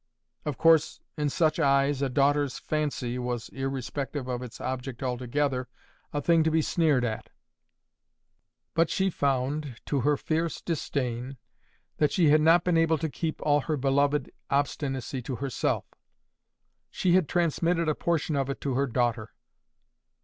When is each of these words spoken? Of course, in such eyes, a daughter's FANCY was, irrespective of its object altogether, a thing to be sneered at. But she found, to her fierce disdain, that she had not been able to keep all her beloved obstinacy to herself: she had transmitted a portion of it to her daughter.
Of 0.45 0.57
course, 0.57 0.99
in 1.15 1.29
such 1.29 1.59
eyes, 1.59 2.01
a 2.01 2.09
daughter's 2.09 2.57
FANCY 2.57 3.19
was, 3.19 3.49
irrespective 3.49 4.27
of 4.27 4.41
its 4.41 4.59
object 4.59 5.03
altogether, 5.03 5.67
a 6.11 6.19
thing 6.23 6.43
to 6.43 6.49
be 6.49 6.63
sneered 6.63 7.05
at. 7.05 7.29
But 8.73 8.89
she 8.89 9.11
found, 9.11 9.79
to 9.85 9.99
her 9.99 10.17
fierce 10.17 10.59
disdain, 10.59 11.37
that 11.97 12.11
she 12.11 12.29
had 12.31 12.41
not 12.41 12.63
been 12.63 12.77
able 12.77 12.97
to 12.97 13.09
keep 13.09 13.41
all 13.43 13.61
her 13.61 13.77
beloved 13.77 14.31
obstinacy 14.49 15.21
to 15.21 15.35
herself: 15.35 15.85
she 16.89 17.13
had 17.13 17.29
transmitted 17.29 17.87
a 17.87 17.93
portion 17.93 18.35
of 18.35 18.49
it 18.49 18.59
to 18.61 18.73
her 18.73 18.87
daughter. 18.87 19.35